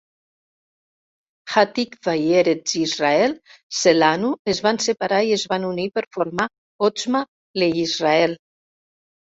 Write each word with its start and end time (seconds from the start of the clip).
Hatikva 1.55 2.15
i 2.21 2.31
Eretz 2.37 2.73
Yisrael 2.79 3.35
Shelanu 3.81 4.33
es 4.55 4.63
van 4.69 4.83
separar 4.87 5.21
i 5.29 5.31
es 5.39 5.47
van 5.55 5.71
unir 5.71 5.87
per 6.01 6.07
formar 6.19 6.51
Otzma 6.91 7.25
LeYisrael. 7.63 8.39